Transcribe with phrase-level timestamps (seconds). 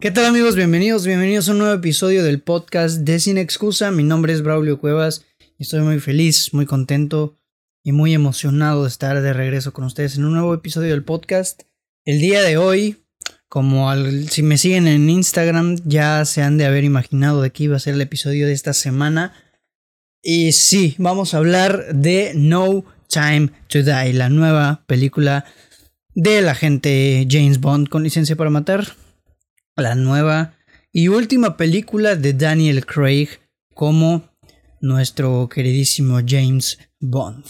[0.00, 0.54] ¿Qué tal amigos?
[0.54, 3.90] Bienvenidos, bienvenidos a un nuevo episodio del podcast de Sin Excusa.
[3.90, 5.24] Mi nombre es Braulio Cuevas
[5.58, 7.36] y estoy muy feliz, muy contento
[7.82, 11.62] y muy emocionado de estar de regreso con ustedes en un nuevo episodio del podcast.
[12.04, 12.98] El día de hoy,
[13.48, 13.92] como
[14.28, 17.80] si me siguen en Instagram, ya se han de haber imaginado de qué iba a
[17.80, 19.32] ser el episodio de esta semana.
[20.22, 25.44] Y sí, vamos a hablar de No Time to Die, la nueva película
[26.14, 28.86] del agente James Bond con licencia para matar
[29.80, 30.54] la nueva
[30.92, 33.28] y última película de Daniel Craig
[33.74, 34.28] como
[34.80, 37.44] nuestro queridísimo James Bond.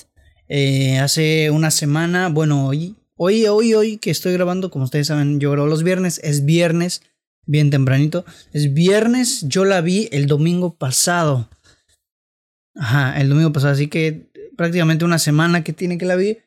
[0.49, 5.41] Eh, hace una semana, bueno, hoy, hoy, hoy, hoy que estoy grabando, como ustedes saben,
[5.41, 7.03] yo grabo los viernes, es viernes,
[7.47, 11.49] bien tempranito, es viernes, yo la vi el domingo pasado.
[12.75, 16.39] Ajá, el domingo pasado, así que prácticamente una semana que tiene que la vi.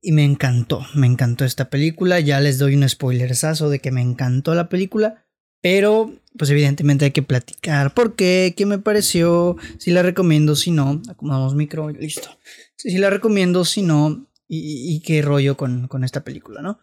[0.00, 2.20] Y me encantó, me encantó esta película.
[2.20, 5.24] Ya les doy un spoilersazo de que me encantó la película.
[5.60, 7.92] Pero, pues evidentemente hay que platicar.
[7.94, 8.54] ¿Por qué?
[8.56, 9.56] ¿Qué me pareció?
[9.78, 11.02] Si la recomiendo, si no.
[11.08, 12.38] Acomodamos micro, listo.
[12.76, 14.26] Si, la recomiendo, si no.
[14.46, 16.80] Y, qué rollo con, con, esta película, ¿no?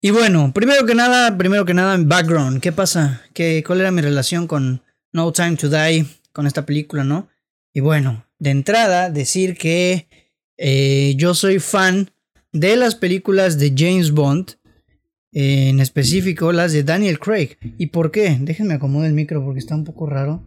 [0.00, 2.60] Y bueno, primero que nada, primero que nada, background.
[2.60, 3.22] ¿Qué pasa?
[3.32, 6.06] ¿Qué, ¿Cuál era mi relación con No Time to Die?
[6.32, 7.28] Con esta película, ¿no?
[7.72, 10.06] Y bueno, de entrada, decir que
[10.56, 12.10] eh, yo soy fan
[12.54, 14.52] de las películas de James Bond,
[15.32, 17.58] en específico las de Daniel Craig.
[17.76, 18.38] ¿Y por qué?
[18.40, 20.46] Déjenme acomodar el micro porque está un poco raro.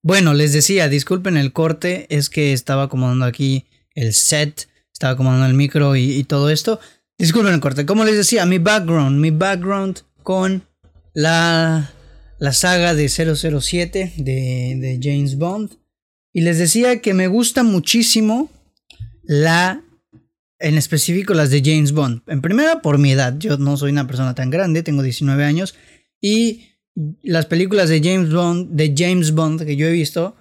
[0.00, 5.46] Bueno, les decía, disculpen el corte, es que estaba acomodando aquí el set, estaba acomodando
[5.46, 6.78] el micro y, todo esto.
[7.18, 7.84] Disculpen el corte.
[7.84, 10.62] Como les decía, mi background, mi background con
[11.12, 11.90] la,
[12.38, 15.72] la saga de 007 de, de James Bond.
[16.32, 18.50] Y les decía que me gusta muchísimo
[19.24, 19.82] la
[20.60, 22.22] en específico las de James Bond.
[22.26, 23.34] En primera, por mi edad.
[23.38, 25.74] Yo no soy una persona tan grande, tengo 19 años.
[26.20, 26.66] Y
[27.22, 30.36] las películas de James Bond, de James Bond que yo he visto,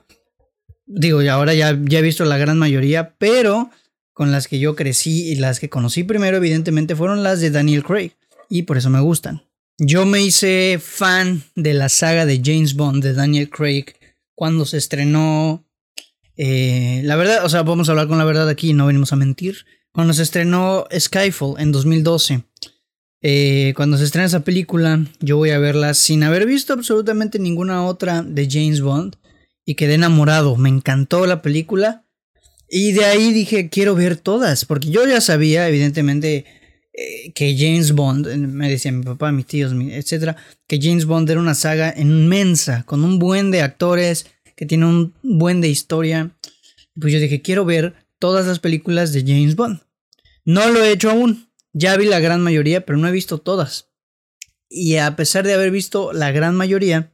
[0.85, 3.71] digo, ahora ya, ya he visto la gran mayoría, pero
[4.11, 7.83] con las que yo crecí y las que conocí primero, evidentemente, fueron las de Daniel
[7.83, 8.11] Craig.
[8.49, 9.43] Y por eso me gustan.
[9.77, 13.85] Yo me hice fan de la saga de James Bond de Daniel Craig
[14.35, 15.63] cuando se estrenó.
[16.35, 19.15] Eh, la verdad, o sea, vamos a hablar con la verdad aquí, no venimos a
[19.15, 19.65] mentir
[19.99, 22.43] cuando se estrenó Skyfall en 2012.
[23.21, 27.85] Eh, cuando se estrena esa película, yo voy a verla sin haber visto absolutamente ninguna
[27.85, 29.17] otra de James Bond
[29.65, 30.55] y quedé enamorado.
[30.55, 32.05] Me encantó la película
[32.69, 36.45] y de ahí dije, quiero ver todas, porque yo ya sabía, evidentemente,
[36.93, 41.41] eh, que James Bond, me decía mi papá, mis tíos, etcétera, que James Bond era
[41.41, 46.31] una saga inmensa, con un buen de actores, que tiene un buen de historia.
[46.97, 49.81] Pues yo dije, quiero ver todas las películas de James Bond.
[50.45, 51.49] No lo he hecho aún.
[51.73, 53.89] Ya vi la gran mayoría, pero no he visto todas.
[54.69, 57.13] Y a pesar de haber visto la gran mayoría,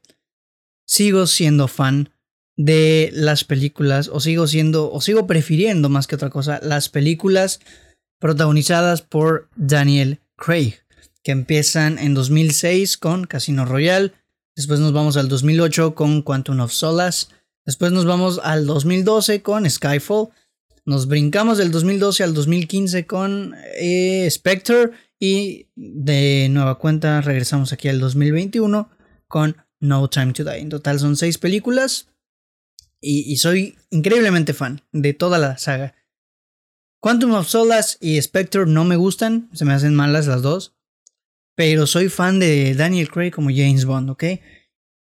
[0.86, 2.12] sigo siendo fan
[2.58, 7.60] de las películas, o sigo siendo, o sigo prefiriendo más que otra cosa, las películas
[8.20, 10.76] protagonizadas por Daniel Craig,
[11.22, 14.14] que empiezan en 2006 con Casino Royale,
[14.56, 17.28] después nos vamos al 2008 con Quantum of Solace,
[17.66, 20.30] después nos vamos al 2012 con Skyfall,
[20.86, 27.88] nos brincamos del 2012 al 2015 con eh, Spectre y de nueva cuenta regresamos aquí
[27.88, 28.90] al 2021
[29.28, 30.60] con No Time to Die.
[30.60, 32.10] En total son seis películas
[33.02, 35.96] y, soy increíblemente fan de toda la saga.
[37.02, 40.76] Quantum of Solace y Spectre no me gustan, se me hacen malas las dos,
[41.56, 44.24] pero soy fan de Daniel Craig como James Bond, ¿ok?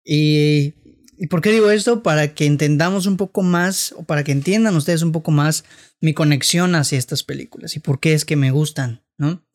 [0.04, 0.74] Y
[1.18, 2.04] ¿Y por qué digo esto?
[2.04, 5.64] Para que entendamos un poco más, o para que entiendan ustedes un poco más
[6.02, 9.46] mi conexión hacia estas películas y por qué es que me gustan, ¿no?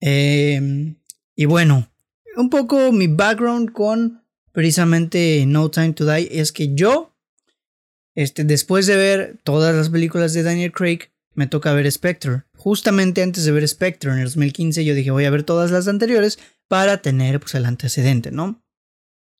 [0.00, 0.96] Em,
[1.36, 1.90] y bueno,
[2.36, 7.14] un poco mi background con precisamente No Time to Die es que yo,
[8.14, 12.42] este, después de ver todas las películas de Daniel Craig, me toca ver Spectre.
[12.56, 15.88] Justamente antes de ver Spectre en el 2015 yo dije voy a ver todas las
[15.88, 16.38] anteriores
[16.68, 18.62] para tener pues el antecedente, ¿no?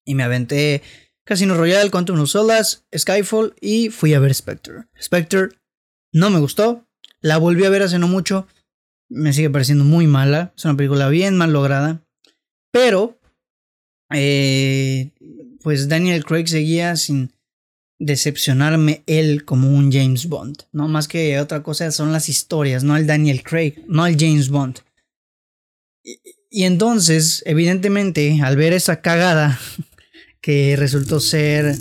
[0.05, 0.83] Y me aventé
[1.25, 4.87] Casino Royale, Quantum of Solace, Skyfall y fui a ver Spectre.
[5.01, 5.51] Spectre
[6.13, 6.87] no me gustó,
[7.21, 8.47] la volví a ver hace no mucho,
[9.09, 12.05] me sigue pareciendo muy mala, es una película bien mal lograda,
[12.73, 13.19] pero
[14.13, 15.13] eh,
[15.63, 17.33] pues Daniel Craig seguía sin
[17.99, 22.97] decepcionarme él como un James Bond, no más que otra cosa son las historias, no
[22.97, 24.81] el Daniel Craig, no el James Bond.
[26.05, 26.19] Y,
[26.51, 29.59] y entonces, evidentemente, al ver esa cagada
[30.43, 31.75] que resultó ser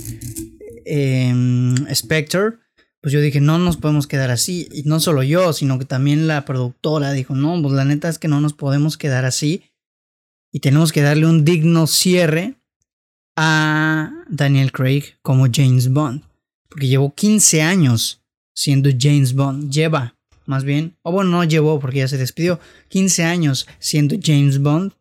[0.85, 2.53] em, Spectre,
[3.01, 4.69] pues yo dije, no nos podemos quedar así.
[4.71, 8.19] Y no solo yo, sino que también la productora dijo, no, pues la neta es
[8.19, 9.63] que no nos podemos quedar así.
[10.53, 12.55] Y tenemos que darle un digno cierre
[13.35, 16.21] a Daniel Craig como James Bond.
[16.69, 18.21] Porque llevó 15 años
[18.53, 19.71] siendo James Bond.
[19.71, 20.15] Lleva,
[20.45, 20.95] más bien.
[21.01, 22.59] O bueno, no llevó porque ya se despidió.
[22.89, 24.93] 15 años siendo James Bond.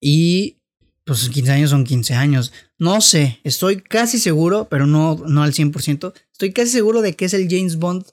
[0.00, 0.59] Y
[1.10, 2.52] pues 15 años son 15 años.
[2.78, 6.12] No sé, estoy casi seguro, pero no, no al 100%.
[6.30, 8.04] Estoy casi seguro de que es el James Bond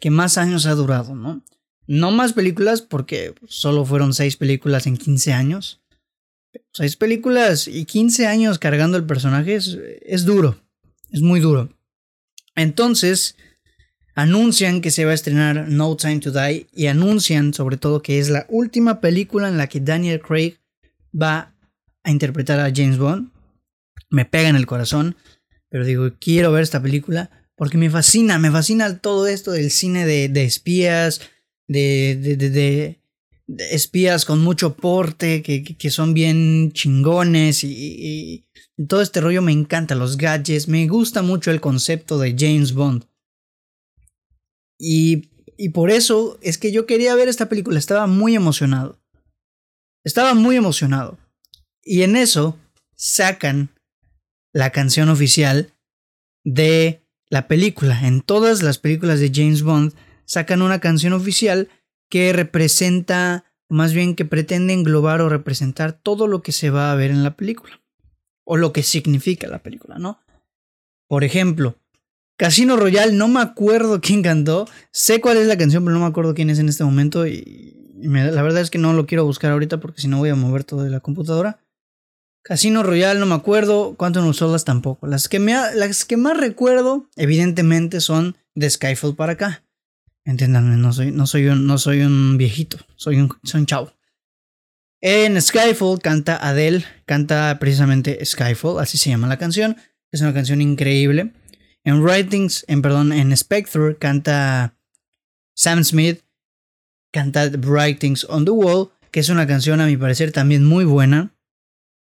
[0.00, 1.44] que más años ha durado, ¿no?
[1.86, 5.82] No más películas porque solo fueron 6 películas en 15 años.
[6.72, 10.58] 6 películas y 15 años cargando el personaje es, es duro.
[11.10, 11.68] Es muy duro.
[12.54, 13.36] Entonces,
[14.14, 18.18] anuncian que se va a estrenar No Time to Die y anuncian sobre todo que
[18.18, 20.54] es la última película en la que Daniel Craig
[21.14, 21.52] va
[22.06, 23.32] a interpretar a James Bond.
[24.08, 25.16] Me pega en el corazón,
[25.68, 30.06] pero digo, quiero ver esta película porque me fascina, me fascina todo esto del cine
[30.06, 31.20] de, espías,
[31.66, 33.00] de, de, de,
[33.70, 38.46] espías con mucho porte, que, que son bien chingones y, y,
[38.86, 43.06] todo este rollo me encanta, los gadgets, me gusta mucho el concepto de James Bond.
[44.78, 49.00] Y, y por eso es que yo quería ver esta película, estaba muy emocionado.
[50.04, 51.18] Estaba muy emocionado.
[51.88, 52.58] Y en eso
[52.96, 53.70] sacan
[54.52, 55.72] la canción oficial
[56.44, 58.06] de la película.
[58.06, 59.94] En todas las películas de James Bond
[60.24, 61.68] sacan una canción oficial
[62.10, 66.96] que representa, más bien que pretende englobar o representar todo lo que se va a
[66.96, 67.80] ver en la película.
[68.44, 70.20] O lo que significa la película, ¿no?
[71.08, 71.78] Por ejemplo,
[72.36, 74.66] Casino Royale, no me acuerdo quién cantó.
[74.90, 77.28] Sé cuál es la canción, pero no me acuerdo quién es en este momento.
[77.28, 80.34] Y la verdad es que no lo quiero buscar ahorita porque si no voy a
[80.34, 81.60] mover todo de la computadora.
[82.46, 83.96] Casino Royale, no me acuerdo.
[83.96, 85.08] Quantum of Solace tampoco.
[85.08, 89.64] Las que, me las que más recuerdo, evidentemente, son de Skyfall para acá.
[90.24, 93.92] Entiéndanme, no soy, no soy, un, no soy un viejito, soy un, soy un chavo.
[95.00, 99.76] En Skyfall canta Adele, canta precisamente Skyfall, así se llama la canción.
[100.12, 101.32] Es una canción increíble.
[101.82, 104.76] En Writings, en perdón, en Spectre canta
[105.56, 106.22] Sam Smith,
[107.12, 111.35] canta Writings on the Wall, que es una canción a mi parecer también muy buena.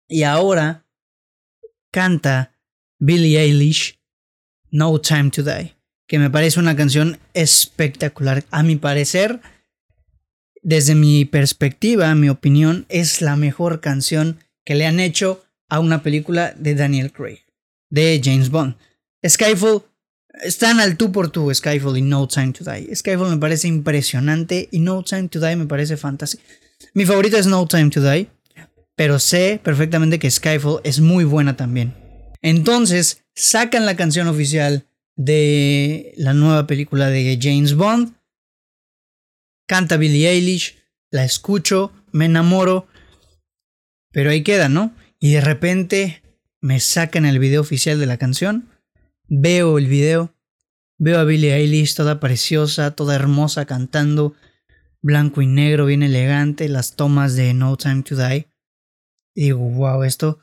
[0.08, 0.86] Y ahora
[1.92, 2.54] canta
[3.00, 4.00] Billie Eilish,
[4.72, 5.76] No Time to Die,
[6.08, 8.44] que me parece una canción espectacular.
[8.52, 9.42] A mi parecer,
[10.62, 16.04] desde mi perspectiva, mi opinión, es la mejor canción que le han hecho a una
[16.04, 17.40] película de Daniel Craig,
[17.90, 18.76] de James Bond.
[19.28, 19.84] Skyfall
[20.42, 22.96] están al tú por tú, Skyfall y No Time to Die.
[22.96, 26.44] Skyfall me parece impresionante y No Time to Die me parece fantástico.
[26.94, 28.28] Mi favorita es No Time to Die,
[28.96, 31.96] pero sé perfectamente que Skyfall es muy buena también.
[32.42, 34.86] Entonces, sacan la canción oficial
[35.16, 38.16] de la nueva película de James Bond.
[39.68, 40.78] Canta Billie Eilish,
[41.10, 42.88] la escucho, me enamoro,
[44.12, 44.94] pero ahí queda, ¿no?
[45.20, 46.22] Y de repente
[46.60, 48.70] me sacan el video oficial de la canción
[49.30, 50.36] Veo el video,
[51.00, 54.36] veo a Billie Eilish toda preciosa, toda hermosa cantando,
[55.02, 58.48] blanco y negro, bien elegante, las tomas de No Time to Die.
[59.36, 60.40] Y digo, wow, esto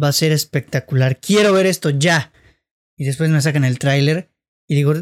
[0.00, 2.32] va a ser espectacular, quiero ver esto ya.
[2.96, 4.30] Y después me sacan el tráiler
[4.68, 4.94] y digo,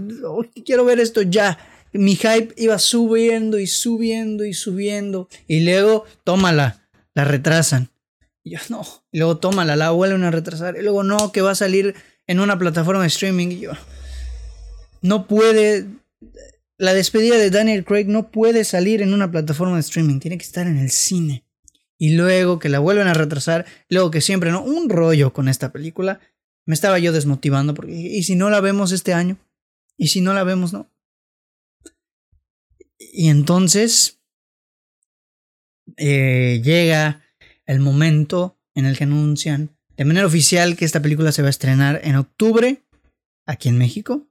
[0.64, 1.58] quiero ver esto ya.
[1.92, 5.28] Mi hype iba subiendo y subiendo y subiendo.
[5.46, 7.90] Y luego, tómala, la retrasan.
[8.44, 8.86] Y yo, no.
[9.12, 10.76] Y luego, tómala, la vuelven a retrasar.
[10.76, 11.94] Y luego, no, que va a salir
[12.26, 13.60] en una plataforma de streaming.
[13.60, 13.72] Yo,
[15.02, 15.86] no puede.
[16.78, 20.20] La despedida de Daniel Craig no puede salir en una plataforma de streaming.
[20.20, 21.44] Tiene que estar en el cine.
[22.00, 23.66] Y luego que la vuelven a retrasar.
[23.90, 24.64] Luego que siempre, ¿no?
[24.64, 26.18] Un rollo con esta película.
[26.64, 27.92] Me estaba yo desmotivando porque.
[27.92, 29.36] ¿Y si no la vemos este año?
[29.98, 30.90] ¿Y si no la vemos, no?
[32.98, 34.18] Y entonces.
[35.98, 37.22] Eh, llega
[37.66, 41.50] el momento en el que anuncian de manera oficial que esta película se va a
[41.50, 42.82] estrenar en octubre
[43.44, 44.26] aquí en México.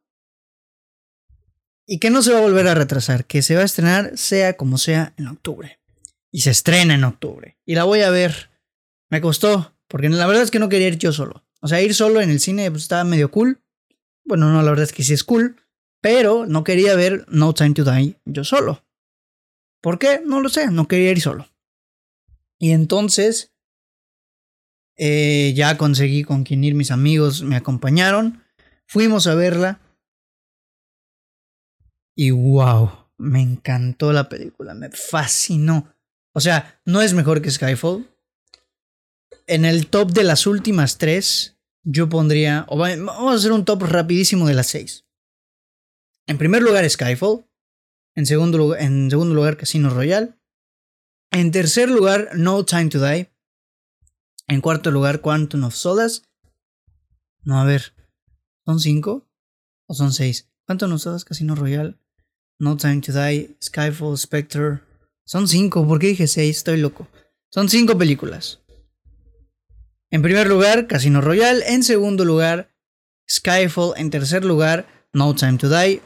[1.86, 4.58] Y que no se va a volver a retrasar, que se va a estrenar sea
[4.58, 5.79] como sea en octubre.
[6.32, 7.58] Y se estrena en octubre.
[7.66, 8.50] Y la voy a ver.
[9.10, 11.44] Me costó, porque la verdad es que no quería ir yo solo.
[11.62, 13.62] O sea, ir solo en el cine pues, estaba medio cool.
[14.24, 15.56] Bueno, no, la verdad es que sí es cool.
[16.02, 18.86] Pero no quería ver No Time to Die yo solo.
[19.82, 20.22] ¿Por qué?
[20.26, 21.48] No lo sé, no quería ir solo.
[22.60, 23.54] Y entonces
[24.98, 28.44] eh, ya conseguí con quien ir, mis amigos me acompañaron.
[28.86, 29.80] Fuimos a verla.
[32.16, 35.96] Y wow, me encantó la película, me fascinó.
[36.34, 38.08] O sea, no es mejor que Skyfall.
[39.48, 42.66] En el top de las últimas tres, yo pondría.
[42.70, 45.06] vamos a hacer un top rapidísimo de las seis.
[46.28, 47.46] En primer lugar, Skyfall.
[48.16, 50.36] En segundo, en segundo lugar, Casino Royale.
[51.32, 53.32] En tercer lugar, No Time to Die.
[54.48, 56.22] En cuarto lugar, Quantum of Solace.
[57.44, 57.94] No, a ver.
[58.66, 59.28] ¿Son cinco?
[59.88, 60.50] ¿O son seis?
[60.66, 61.98] Quantum of Solace, Casino Royale.
[62.60, 64.82] No Time to Die, Skyfall, Spectre.
[65.30, 66.58] Son cinco, ¿por qué dije seis?
[66.58, 67.08] Estoy loco.
[67.52, 68.62] Son cinco películas.
[70.10, 71.72] En primer lugar, Casino Royale.
[71.72, 72.72] En segundo lugar,
[73.30, 73.94] Skyfall.
[73.98, 76.02] En tercer lugar, No Time to Die.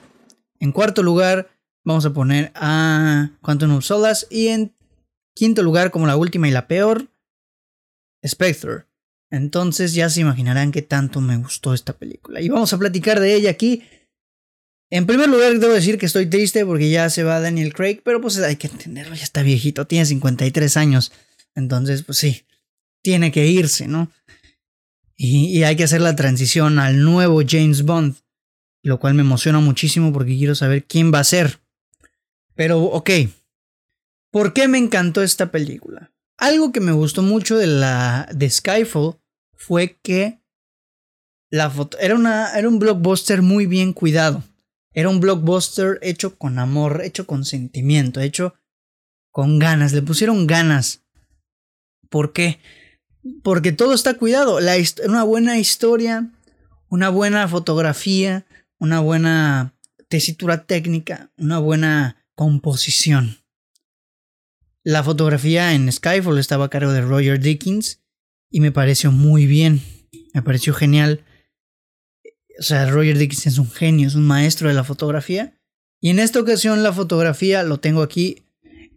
[0.60, 1.50] En cuarto lugar,
[1.86, 4.28] vamos a poner a Quantum of Solace.
[4.30, 4.76] Y en
[5.34, 7.08] quinto lugar, como la última y la peor,
[8.28, 8.88] Spectre.
[9.32, 12.42] Entonces ya se imaginarán qué tanto me gustó esta película.
[12.42, 13.84] Y vamos a platicar de ella aquí.
[14.94, 18.22] En primer lugar, debo decir que estoy triste porque ya se va Daniel Craig, pero
[18.22, 21.12] pues hay que entenderlo, ya está viejito, tiene 53 años.
[21.56, 22.44] Entonces, pues sí,
[23.02, 24.12] tiene que irse, ¿no?
[25.18, 28.18] Y, hay que hacer la transición al nuevo James Bond,
[28.84, 31.60] lo cual me emociona muchísimo porque quiero saber quién va a ser.
[32.54, 33.10] Pero, ok,
[34.30, 36.12] ¿por qué me encantó esta película?
[36.38, 39.16] Algo que me gustó mucho de la de Skyfall
[39.56, 40.40] fue que
[41.50, 44.44] la foto era una era un blockbuster muy bien cuidado.
[44.94, 48.56] Era un blockbuster hecho con amor, hecho con sentimiento, hecho
[49.32, 51.04] con ganas, le pusieron ganas.
[52.10, 52.60] ¿Por qué?
[53.42, 54.60] Porque todo está cuidado.
[54.60, 54.76] La,
[55.08, 56.32] una buena historia,
[56.90, 58.46] una buena fotografía,
[58.78, 59.74] una buena
[60.10, 63.40] tesitura técnica, una buena composición.
[64.84, 68.02] La fotografía en Skyfall estaba a cargo de Roger Dickens
[68.52, 69.82] y me pareció muy bien,
[70.34, 71.24] me pareció genial.
[72.60, 75.58] O sea, Roger Dickens es un genio, es un maestro de la fotografía.
[76.00, 78.44] Y en esta ocasión la fotografía, lo tengo aquí,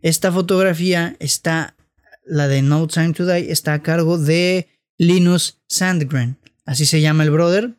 [0.03, 1.77] esta fotografía está
[2.25, 7.25] la de No Time to Die, está a cargo de Linus Sandgren, así se llama
[7.25, 7.75] el brother,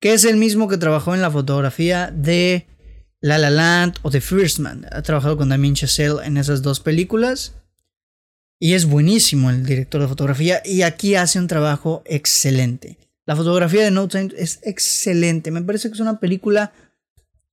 [0.00, 2.66] que es el mismo que trabajó en la fotografía de
[3.20, 4.86] La La Land o The First Man.
[4.92, 7.54] Ha trabajado con Damien Chazelle en esas dos películas.
[8.58, 12.98] Y es buenísimo el director de fotografía y aquí hace un trabajo excelente.
[13.26, 15.50] La fotografía de No Time es excelente.
[15.50, 16.72] Me parece que es una película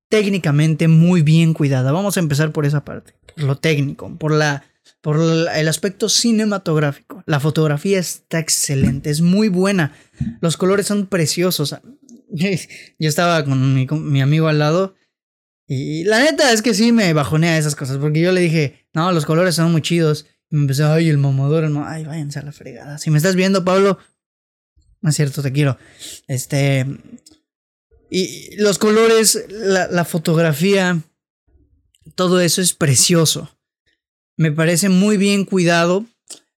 [0.07, 1.91] técnicamente muy bien cuidada.
[1.91, 4.63] Vamos a empezar por esa parte, por lo técnico, por la
[5.01, 7.23] por el aspecto cinematográfico.
[7.25, 9.93] La fotografía está excelente, es muy buena.
[10.39, 11.75] Los colores son preciosos.
[12.29, 14.95] Yo estaba con mi, amigo al lado
[15.67, 19.11] y la neta es que sí me bajonea esas cosas porque yo le dije, no,
[19.11, 20.25] los colores son muy chidos.
[20.49, 22.97] Y me empezó, ay, el mamador, no, ay, váyanse a la fregada.
[22.97, 23.97] Si me estás viendo, Pablo,
[25.03, 25.77] no es cierto, te quiero.
[26.27, 26.87] Este.
[28.09, 31.01] Y los colores, la, la fotografía,
[32.15, 33.55] todo eso es precioso.
[34.37, 36.05] Me parece muy bien cuidado.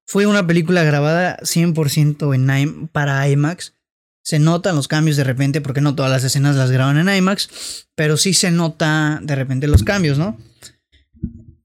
[0.07, 3.75] Fue una película grabada 100% en para IMAX.
[4.23, 7.89] Se notan los cambios de repente, porque no todas las escenas las graban en IMAX,
[7.97, 10.39] pero sí se nota de repente los cambios, ¿no?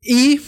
[0.02, 0.42] Y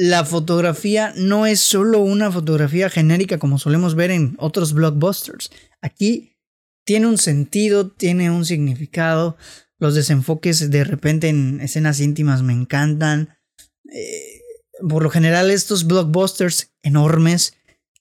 [0.00, 5.50] la fotografía no es solo una fotografía genérica como solemos ver en otros blockbusters.
[5.80, 6.36] Aquí
[6.84, 9.36] tiene un sentido, tiene un significado.
[9.76, 13.36] Los desenfoques de repente en escenas íntimas me encantan.
[13.92, 14.40] Eh,
[14.88, 17.54] por lo general estos blockbusters enormes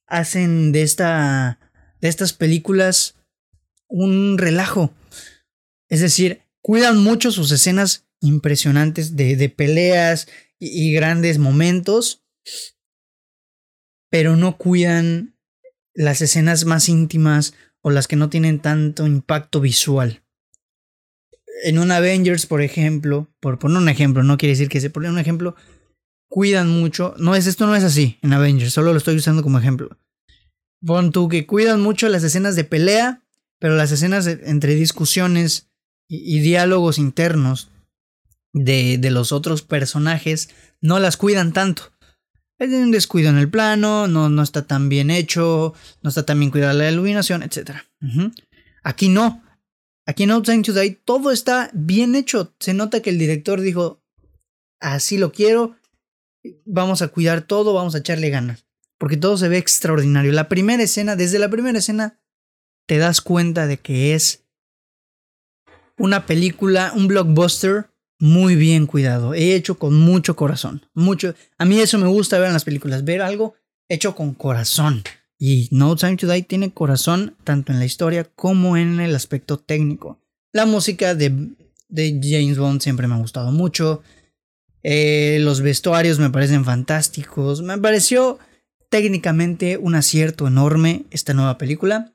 [0.06, 1.60] hacen de, esta,
[2.00, 3.16] de estas películas
[3.88, 4.94] un relajo.
[5.90, 10.28] Es decir, cuidan mucho sus escenas impresionantes de, peleas
[10.60, 12.24] y, grandes momentos,
[14.10, 15.38] pero no cuidan
[15.94, 20.24] las escenas más íntimas o las que no tienen tanto impacto visual.
[21.64, 25.10] En un Avengers, por ejemplo, por poner un ejemplo, no quiere decir que se pone
[25.10, 25.56] un ejemplo,
[26.30, 27.16] cuidan mucho.
[27.18, 29.98] No es esto no es así en Avengers, solo lo estoy usando como ejemplo.
[30.86, 33.24] Pon tú que cuidan mucho las escenas de pelea,
[33.60, 35.70] pero las escenas entre discusiones
[36.08, 37.70] y, diálogos internos
[38.64, 40.50] de, de, los otros personajes
[40.82, 41.92] no las cuidan tanto.
[42.60, 46.40] Hay un descuido en el plano, no, no está tan bien hecho, no está tan
[46.40, 47.78] bien cuidada la iluminación, etc.
[48.84, 49.44] Aquí no.
[50.08, 52.56] Aquí en Outside Today todo está bien hecho.
[52.60, 54.02] Se nota que el director dijo,
[54.80, 55.76] así lo quiero,
[56.66, 58.66] vamos a cuidar todo, vamos a echarle ganas.
[58.98, 60.32] Porque todo se ve extraordinario.
[60.32, 62.20] La primera escena, desde la primera escena,
[62.88, 64.46] te das cuenta de que es
[65.98, 71.36] una película, un blockbuster muy bien cuidado, he hecho con mucho corazón, mucho.
[71.58, 73.56] A mí eso me gusta ver en las películas, ver algo
[73.90, 75.04] hecho con corazón.
[75.40, 79.58] Y No Time to Die tiene corazón tanto en la historia como en el aspecto
[79.60, 80.20] técnico.
[80.52, 81.30] La música de,
[81.90, 84.02] James Bond siempre me ha gustado mucho.
[84.82, 87.62] Eh, los vestuarios me parecen fantásticos.
[87.62, 88.40] Me pareció
[88.90, 92.14] técnicamente un acierto enorme esta nueva película.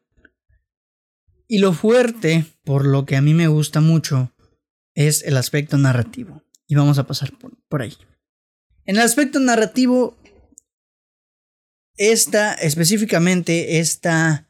[1.47, 4.32] Y lo fuerte, por lo que a mí me gusta mucho,
[4.95, 6.43] es el aspecto narrativo.
[6.67, 7.97] Y vamos a pasar por, por ahí.
[8.85, 10.19] En el aspecto narrativo,
[11.97, 14.49] esta, específicamente esta,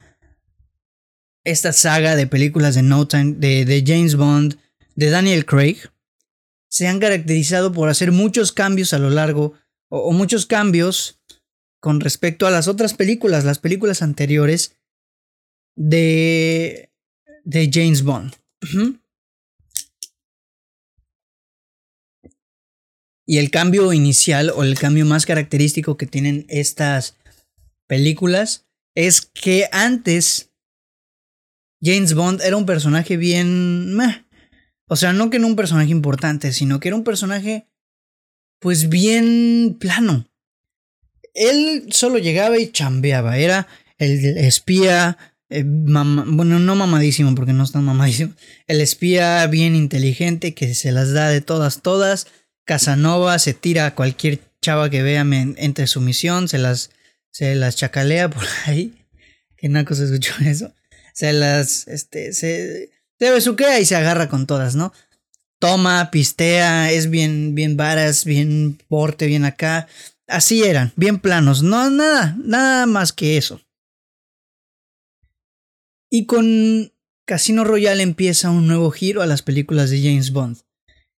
[1.44, 4.58] esta saga de películas de No Time, de, James Bond,
[4.94, 5.78] de Daniel Craig,
[6.68, 9.54] se han caracterizado por hacer muchos cambios a lo largo,
[9.88, 11.20] o, muchos cambios
[11.80, 14.76] con respecto a las otras películas, las películas anteriores
[15.76, 16.90] de,
[17.44, 18.34] de James Bond.
[23.32, 27.16] Y el cambio inicial o el cambio más característico que tienen estas
[27.86, 30.50] películas es que antes
[31.80, 33.98] James Bond era un personaje bien...
[34.86, 37.66] O sea, no que no un personaje importante, sino que era un personaje
[38.58, 40.28] pues bien plano.
[41.32, 45.16] Él solo llegaba y chambeaba, era el espía,
[45.48, 48.34] eh, bueno, no mamadísimo porque no es tan mamadísimo,
[48.66, 52.26] el espía bien inteligente que se las da de todas, todas,
[52.64, 56.90] Casanova se tira a cualquier chava que vea entre su misión, se las,
[57.30, 58.94] se las chacalea por ahí.
[59.56, 60.72] Que naco se escuchó eso.
[61.14, 64.92] Se las, este, se, se besuquea y se agarra con todas, ¿no?
[65.58, 69.86] Toma, pistea, es bien, bien varas, bien porte, bien acá.
[70.26, 73.60] Así eran, bien planos, no nada, nada más que eso.
[76.10, 76.92] Y con
[77.24, 80.58] Casino Royale empieza un nuevo giro a las películas de James Bond.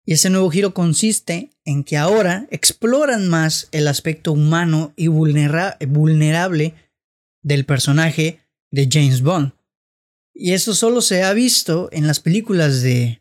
[0.04, 6.74] Y ese nuevo giro consiste en que ahora exploran más el aspecto humano y vulnerable
[7.42, 8.40] del personaje
[8.70, 9.52] de James Bond.
[10.34, 13.20] Y eso solo se ha visto en las películas de,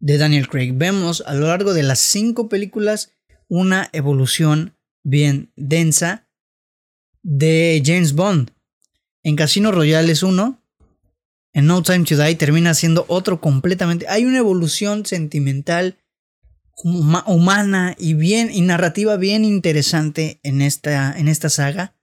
[0.00, 0.72] de Daniel Craig.
[0.74, 3.12] Vemos a lo largo de las cinco películas
[3.48, 6.28] una evolución bien densa
[7.22, 8.52] de James Bond.
[9.22, 10.57] En Casino Royale es uno,
[11.52, 14.06] en No Time to Die termina siendo otro completamente.
[14.08, 15.98] Hay una evolución sentimental,
[16.82, 21.94] humana y bien y narrativa bien interesante en esta, en esta saga.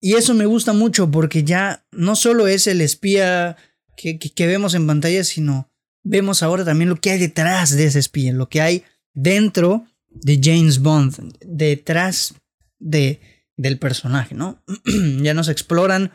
[0.00, 3.56] Y eso me gusta mucho porque ya no solo es el espía
[3.96, 5.70] que, que, vemos en pantalla, sino
[6.02, 10.40] vemos ahora también lo que hay detrás de ese espía, lo que hay dentro de
[10.42, 12.34] James Bond, detrás
[12.78, 13.20] de,
[13.56, 14.62] del personaje, ¿no?
[15.22, 16.12] ya nos exploran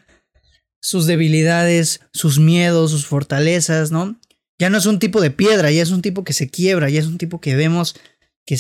[0.82, 4.20] sus debilidades, sus miedos, sus fortalezas, ¿no?
[4.58, 7.00] Ya no es un tipo de piedra, ya es un tipo que se quiebra, ya
[7.00, 7.96] es un tipo que vemos
[8.46, 8.58] que,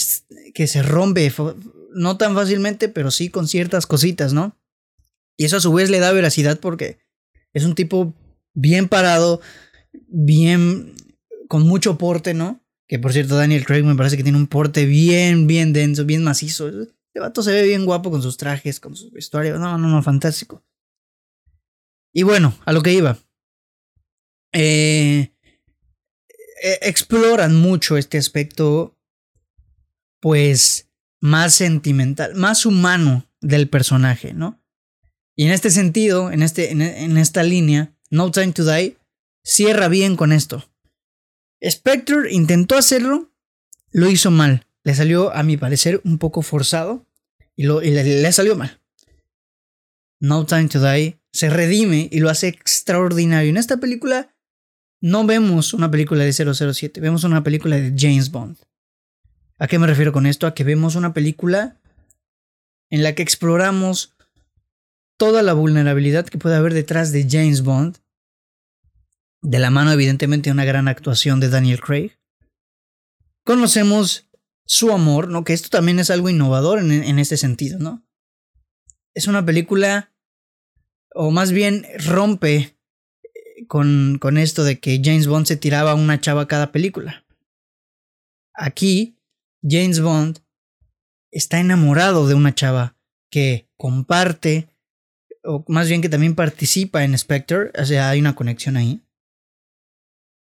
[0.53, 1.31] que se rompe,
[1.93, 4.57] no tan fácilmente, pero sí con ciertas cositas, ¿no?
[5.37, 6.99] Y eso a su vez le da veracidad porque
[7.53, 8.13] es un tipo
[8.53, 9.41] bien parado,
[10.07, 10.93] bien
[11.47, 12.61] con mucho porte, ¿no?
[12.87, 16.23] Que por cierto, Daniel Craig me parece que tiene un porte bien, bien denso, bien
[16.23, 16.69] macizo.
[16.69, 19.57] Este vato se ve bien guapo con sus trajes, con su vestuario.
[19.59, 20.63] No, no, no, fantástico.
[22.13, 23.17] Y bueno, a lo que iba.
[24.51, 25.31] Eh,
[26.61, 28.97] eh, exploran mucho este aspecto,
[30.19, 30.89] pues,
[31.21, 34.61] más sentimental, más humano del personaje, ¿no?
[35.35, 38.97] Y en este sentido, en, este, en, esta línea, No Time to Die
[39.43, 40.69] cierra bien con esto.
[41.63, 43.31] Spectre intentó hacerlo,
[43.91, 44.65] lo hizo mal.
[44.83, 47.05] Le salió, a mi parecer, un poco forzado
[47.55, 48.81] y, le salió mal.
[50.19, 53.49] No Time to Die se redime y lo hace extraordinario.
[53.49, 54.35] En esta película
[55.01, 58.57] no vemos una película de 007, vemos una película de James Bond.
[59.57, 60.47] ¿A qué me refiero con esto?
[60.47, 61.77] A que vemos una película
[62.89, 64.15] en la que exploramos
[65.17, 67.97] toda la vulnerabilidad que puede haber detrás de James Bond,
[69.41, 72.17] de la mano evidentemente de una gran actuación de Daniel Craig.
[73.43, 74.29] Conocemos
[74.65, 75.43] su amor, ¿no?
[75.43, 78.03] Que esto también es algo innovador en, en este sentido, ¿no?
[79.13, 80.13] Es una película
[81.21, 85.95] o más bien rompe eh, con, con esto de que James Bond se tiraba a
[85.95, 87.25] una chava cada película.
[88.53, 89.17] Aquí,
[89.61, 90.39] James Bond
[91.29, 92.95] está enamorado de una chava
[93.29, 94.69] que comparte,
[95.43, 99.01] o más bien que también participa en Spectre, o sea, hay una conexión ahí.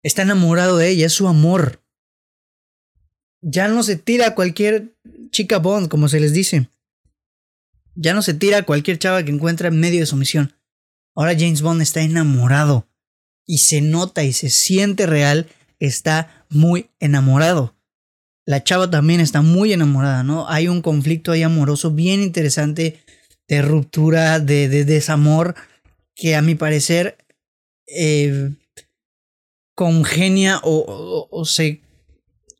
[0.03, 1.83] Está enamorado de ella, es su amor.
[3.43, 4.95] Ya no se tira a cualquier
[5.31, 6.71] chica Bond, como se les dice.
[7.97, 10.55] Ya no se tira a cualquier chava que encuentra en medio de su misión.
[11.15, 12.89] Ahora James Bond está enamorado.
[13.47, 15.49] Y se nota y se siente real.
[15.79, 17.77] Está muy enamorado.
[18.47, 20.49] La chava también está muy enamorada, ¿no?
[20.49, 23.01] Hay un conflicto ahí amoroso bien interesante
[23.49, 25.55] de ruptura, de, desamor,
[26.15, 27.17] que a mi parecer
[27.87, 28.51] eh,
[29.75, 31.83] congenia o, o se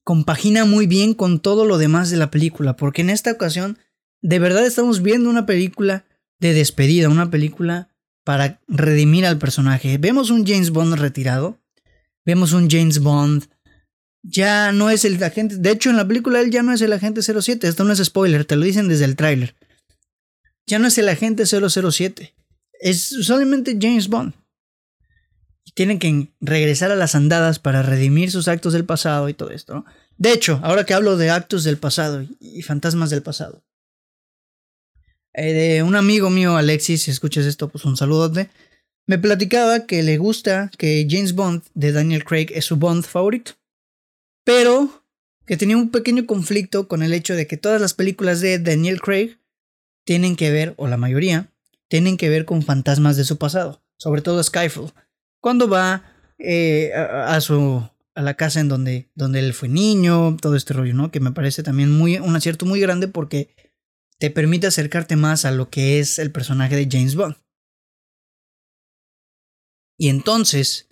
[0.05, 3.79] compagina muy bien con todo lo demás de la película, porque en esta ocasión
[4.25, 6.07] de verdad estamos viendo una película
[6.41, 7.91] de despedida, una película
[8.25, 9.99] para redimir al personaje.
[9.99, 11.61] Vemos un James Bond retirado,
[12.25, 13.45] vemos un James Bond
[14.23, 16.95] ya no es el agente, de hecho en la película él ya no es el
[16.95, 19.55] agente 07, esto no es spoiler, te lo dicen desde el tráiler.
[20.67, 22.35] ya no es el agente 007,
[22.81, 24.33] es solamente James Bond.
[25.67, 29.51] Y tienen que regresar a las andadas para redimir sus actos del pasado y todo
[29.51, 29.85] esto.
[30.17, 33.63] De hecho, ahora que hablo de actos del pasado y fantasmas del pasado,
[35.35, 38.49] eh, un amigo mío, Alexis, si escuchas esto, pues un saludote,
[39.07, 43.53] me platicaba que le gusta que James Bond de Daniel Craig es su Bond favorito,
[44.45, 45.05] pero
[45.47, 49.01] que tenía un pequeño conflicto con el hecho de que todas las películas de Daniel
[49.01, 49.39] Craig
[50.05, 51.51] tienen que ver, o la mayoría,
[51.89, 54.93] tienen que ver con fantasmas de su pasado, sobre todo Skyfall.
[55.41, 56.03] Cuando va
[56.39, 60.95] eh, a, su a la casa en donde, donde él fue niño, todo este rollo,
[60.95, 61.11] ¿no?
[61.11, 63.55] Que me parece también muy, un acierto muy grande porque
[64.25, 67.37] te permite acercarte más a lo que es el personaje de James Bond.
[69.99, 70.89] Y entonces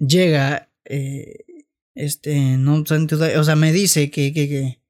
[0.00, 1.44] llega eh,
[1.94, 4.82] este, no, o sea, me dice que, que, que,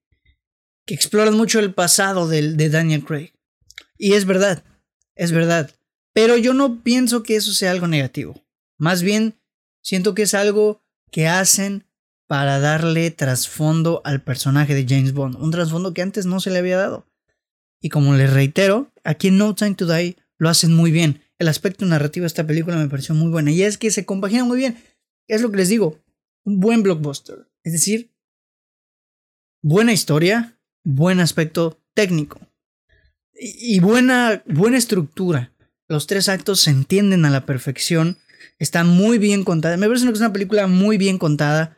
[0.86, 3.34] que exploran mucho el pasado de, de Daniel Craig.
[3.98, 4.64] Y es verdad,
[5.14, 5.70] es verdad.
[6.14, 8.42] Pero yo no pienso que eso sea algo negativo.
[8.78, 9.38] Más bien,
[9.82, 11.84] siento que es algo que hacen
[12.26, 15.36] para darle trasfondo al personaje de James Bond.
[15.36, 17.06] Un trasfondo que antes no se le había dado.
[17.84, 21.20] Y como les reitero, aquí en No Time to Die lo hacen muy bien.
[21.38, 23.50] El aspecto narrativo de esta película me pareció muy buena.
[23.50, 24.82] Y es que se compagina muy bien.
[25.28, 26.00] Es lo que les digo.
[26.44, 27.46] Un buen blockbuster.
[27.62, 28.10] Es decir,
[29.60, 32.40] buena historia, buen aspecto técnico.
[33.34, 35.52] Y, buena, buena estructura.
[35.86, 38.16] Los tres actos se entienden a la perfección.
[38.58, 39.76] Está muy bien contada.
[39.76, 41.76] Me parece que es una película muy bien contada.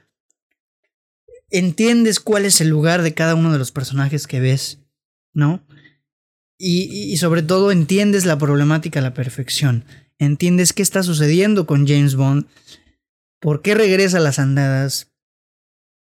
[1.50, 4.78] Entiendes cuál es el lugar de cada uno de los personajes que ves,
[5.32, 5.66] ¿no?
[6.58, 9.84] Y, sobre todo entiendes la problemática a la perfección.
[10.18, 12.46] Entiendes qué está sucediendo con James Bond.
[13.40, 15.12] ¿Por qué regresa a las andadas?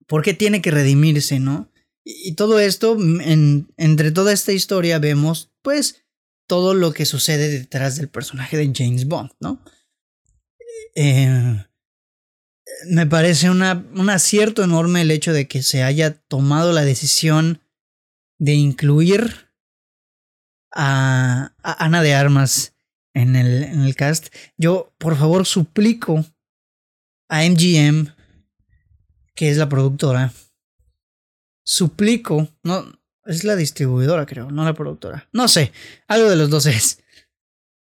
[0.07, 1.71] ¿Por qué tiene que redimirse, no?
[2.03, 6.03] Y, todo esto, en, entre toda esta historia vemos, pues,
[6.47, 9.63] todo lo que sucede detrás del personaje de James Bond, ¿no?
[10.95, 11.63] Eh,
[12.88, 13.62] me parece un
[14.09, 17.62] acierto enorme el hecho de que se haya tomado la decisión
[18.39, 19.48] de incluir
[20.71, 22.73] a, Ana de Armas
[23.13, 24.34] en el, en el cast.
[24.58, 26.25] Yo, por favor, suplico
[27.29, 28.13] a MGM,
[29.36, 30.34] que es la productora,
[31.63, 35.71] suplico, no, es la distribuidora creo, no la productora, no sé,
[36.08, 36.99] algo de los dos es.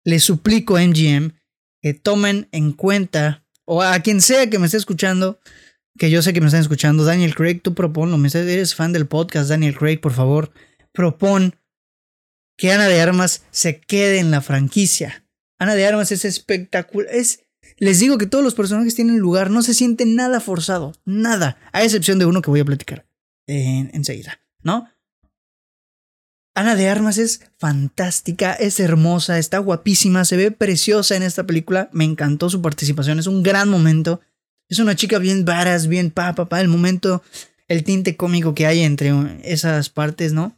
[0.05, 1.33] Le suplico a MGM
[1.81, 5.39] que tomen en cuenta, o a quien sea que me esté escuchando,
[5.97, 9.05] que yo sé que me están escuchando, Daniel Craig, tú proponlo, me eres fan del
[9.05, 10.51] podcast, Daniel Craig, por favor,
[10.93, 11.55] propon
[12.57, 15.25] que Ana de Armas se quede en la franquicia.
[15.57, 17.13] Ana de Armas es espectacular.
[17.13, 17.41] Es,
[17.77, 21.83] les digo que todos los personajes tienen lugar, no se siente nada forzado, nada, a
[21.83, 23.05] excepción de uno que voy a platicar
[23.45, 24.87] enseguida, ¿no?
[26.55, 31.89] Ana de Armas es fantástica, es hermosa, está guapísima, se ve preciosa en esta película,
[31.91, 34.21] me encantó su participación, es un gran momento.
[34.69, 37.21] Es una chica bien varas, bien pa, el momento,
[37.67, 39.11] el tinte cómico que hay entre
[39.43, 40.57] esas partes, ¿no?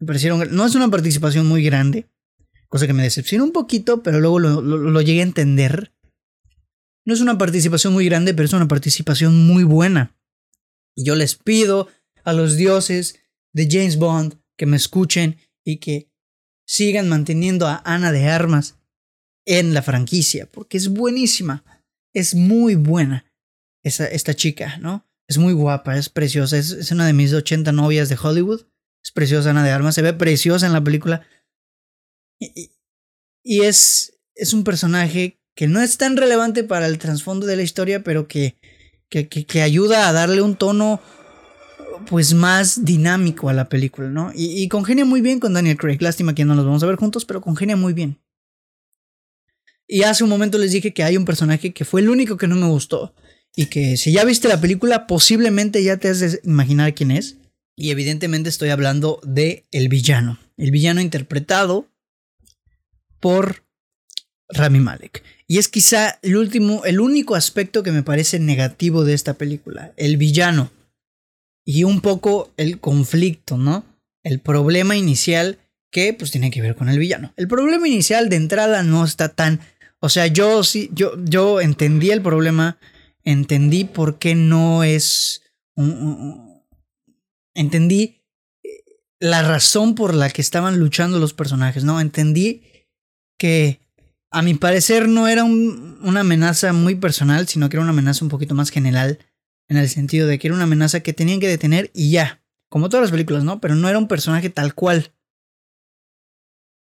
[0.00, 0.42] Me parecieron.
[0.56, 2.08] No es una participación muy grande,
[2.68, 5.92] cosa que me decepcionó un poquito, pero luego lo, llegué a entender.
[7.06, 10.16] No es una participación muy grande, pero es una participación muy buena.
[10.96, 11.88] Y yo les pido
[12.24, 13.20] a los dioses
[13.52, 16.10] de James Bond que me escuchen y que
[16.66, 18.78] sigan manteniendo a Ana de Armas
[19.46, 21.64] en la franquicia, porque es buenísima,
[22.14, 23.24] es muy buena
[23.82, 25.06] esa, esta chica, ¿no?
[25.26, 28.69] Es muy guapa, es preciosa, es, es una de mis 80 novias de Hollywood
[29.02, 31.26] es preciosa Ana de Armas, se ve preciosa en la película.
[32.38, 37.62] Y, es, es un personaje que no es tan relevante para el trasfondo de la
[37.62, 38.56] historia, pero que,
[39.08, 41.00] que, que, ayuda a darle un tono
[42.06, 44.32] pues más dinámico a la película, ¿no?
[44.34, 45.98] Y, y, congenia muy bien con Daniel Craig.
[46.00, 48.18] Lástima que no los vamos a ver juntos, pero congenia muy bien.
[49.86, 52.46] Y hace un momento les dije que hay un personaje que fue el único que
[52.46, 53.12] no me gustó.
[53.56, 57.39] Y que si ya viste la película, posiblemente ya te has de imaginar quién es.
[57.80, 60.38] Y evidentemente estoy hablando de el villano.
[60.58, 61.88] El villano interpretado
[63.20, 63.64] por
[64.50, 65.24] Rami Malek.
[65.46, 69.94] Y es quizá el último, el único aspecto que me parece negativo de esta película.
[69.96, 70.70] El villano.
[71.64, 73.82] Y un poco el conflicto, ¿no?
[74.24, 75.56] El problema inicial
[75.90, 77.32] que pues tiene que ver con el villano.
[77.38, 79.58] El problema inicial de entrada no está tan...
[80.00, 82.76] O sea, yo sí, yo, yo entendí el problema,
[83.24, 85.40] entendí por qué no es
[87.60, 88.22] entendí
[88.62, 88.84] eh,
[89.18, 92.00] la razón por la que estaban luchando los personajes, ¿no?
[92.00, 92.62] Entendí
[93.38, 93.80] que
[94.30, 98.30] a mi parecer no era una amenaza muy personal, sino que era una amenaza un
[98.30, 99.18] poquito más general,
[99.68, 102.88] en el sentido de que era una amenaza que tenían que detener y ya, como
[102.88, 103.60] todas las películas, ¿no?
[103.60, 105.12] Pero no era un personaje tal cual.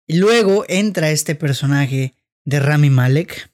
[0.06, 3.50] Y luego entra este personaje de Rami Malek,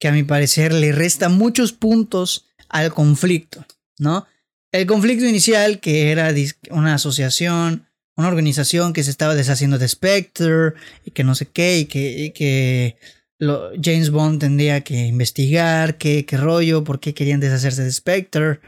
[0.00, 3.64] que a mi parecer le resta muchos puntos al conflicto,
[3.98, 4.26] ¿no?
[4.72, 6.32] El conflicto inicial, que era
[6.70, 11.78] una asociación, una organización que se estaba deshaciendo de Spectre, y que no sé qué,
[11.78, 12.96] y que,
[13.40, 18.60] James Bond tendría que investigar qué, qué rollo, por qué querían deshacerse de Spectre,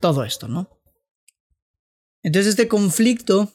[0.00, 0.68] todo esto, ¿no?
[2.22, 3.52] Entonces este conflicto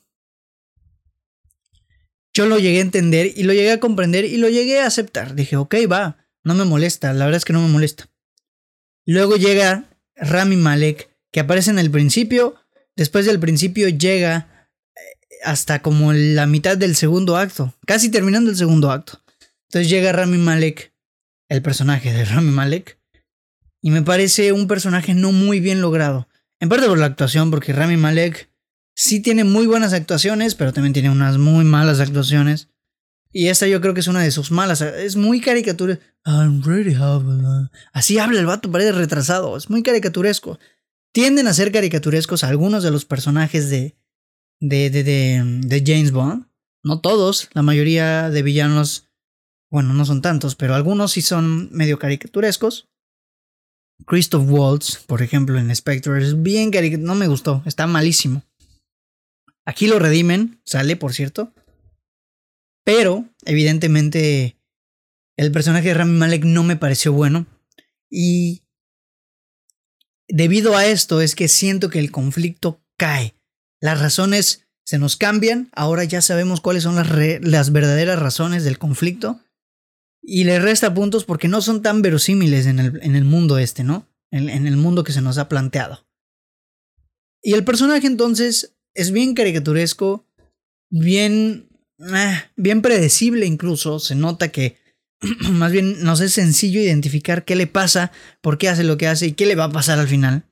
[2.33, 5.35] yo lo llegué a entender y lo llegué a comprender y lo llegué a aceptar.
[5.35, 8.09] Dije, ok, va, no me molesta, la verdad es que no me molesta.
[9.05, 9.85] Luego llega
[10.15, 12.55] Rami Malek, que aparece en el principio,
[12.95, 14.99] después del principio llega eh,
[15.43, 19.21] hasta como la mitad del segundo acto, casi terminando el segundo acto.
[19.67, 20.93] Entonces llega Rami Malek,
[21.49, 22.99] el personaje de Rami Malek,
[23.81, 26.29] y me parece un personaje no muy bien logrado.
[26.59, 28.49] En parte por la actuación, porque Rami Malek
[28.95, 32.69] sí tiene muy buenas actuaciones, pero también tiene unas muy malas actuaciones.
[33.33, 34.81] Y esta yo creo que es una de sus malas.
[34.81, 35.99] Es muy caricatura.
[37.91, 39.57] Así habla el vato, parece retrasado.
[39.57, 40.59] Es muy caricaturesco.
[41.13, 43.95] Tienden a ser caricaturescos algunos de los personajes de,
[44.59, 46.47] de, de, de, James Bond.
[46.83, 49.09] No todos, la mayoría de villanos,
[49.71, 52.89] bueno, no son tantos, pero algunos sí son medio caricaturescos.
[54.07, 57.07] Christoph Waltz, por ejemplo, en Spectre, es bien caricaturesco.
[57.07, 58.43] No me gustó, está malísimo.
[59.65, 61.53] Aquí lo redimen, sale, por cierto.
[62.83, 64.57] Pero, evidentemente,
[65.37, 67.45] el personaje de Rami Malek no me pareció bueno.
[68.09, 68.62] Y
[70.27, 73.35] debido a esto es que siento que el conflicto cae.
[73.81, 75.69] Las razones se nos cambian.
[75.73, 77.07] Ahora ya sabemos cuáles son las,
[77.41, 79.39] las verdaderas razones del conflicto.
[80.21, 83.83] Y le resta puntos porque no son tan verosímiles en el, en el mundo este,
[83.83, 84.07] ¿no?
[84.31, 86.07] En, en el mundo que se nos ha planteado.
[87.41, 90.25] Y el personaje entonces es bien caricaturesco,
[90.89, 91.67] bien
[92.11, 94.77] Ah, bien predecible incluso, se nota que
[95.51, 99.27] más bien nos es sencillo identificar qué le pasa, por qué hace lo que hace
[99.27, 100.45] y qué le va a pasar al final.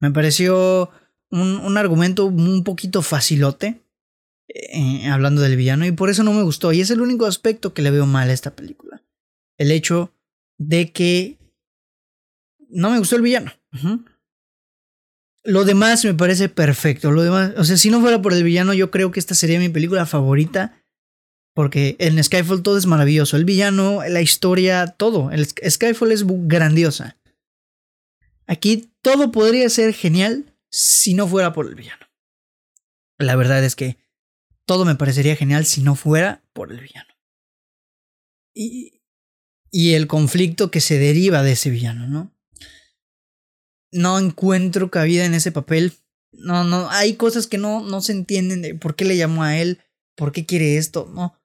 [0.00, 0.90] Me pareció
[1.30, 3.80] un, argumento un poquito facilote,
[4.48, 6.72] eh, hablando del villano, y por eso no me gustó.
[6.72, 9.02] Y es el único aspecto que le veo mal a esta película.
[9.56, 10.12] El hecho
[10.58, 11.38] de que
[12.68, 13.52] no me gustó el villano.
[15.44, 17.10] Lo demás me parece perfecto.
[17.12, 19.58] Lo demás, o sea, si no fuera por el villano, yo creo que esta sería
[19.58, 20.83] mi película favorita.
[21.54, 23.36] Porque en Skyfall todo es maravilloso.
[23.36, 25.30] El villano, la historia, todo.
[25.30, 27.16] El Skyfall es grandiosa.
[28.46, 32.06] Aquí todo podría ser genial si no fuera por el villano.
[33.18, 33.96] La verdad es que
[34.66, 37.14] todo me parecería genial si no fuera por el villano.
[38.56, 39.00] Y,
[39.72, 42.34] el conflicto que se deriva de ese villano, ¿no?
[43.94, 45.92] no encuentro cabida en ese papel.
[46.32, 49.56] No, no, hay cosas que no, no se entienden de por qué le llamó a
[49.56, 49.80] él,
[50.16, 51.40] por qué quiere esto, no.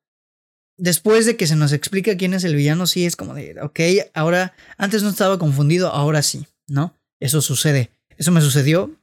[0.80, 3.80] Después de que se nos explica quién es el villano, sí es como de, ok,
[4.14, 6.96] ahora, antes no estaba confundido, ahora sí, ¿no?
[7.20, 8.96] Eso sucede, eso me sucedió